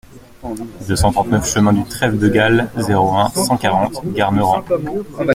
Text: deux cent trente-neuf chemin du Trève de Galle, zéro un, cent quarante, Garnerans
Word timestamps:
deux 0.87 0.95
cent 0.95 1.11
trente-neuf 1.11 1.47
chemin 1.47 1.73
du 1.73 1.83
Trève 1.83 2.17
de 2.17 2.27
Galle, 2.27 2.71
zéro 2.77 3.13
un, 3.17 3.29
cent 3.29 3.55
quarante, 3.57 4.01
Garnerans 4.15 4.63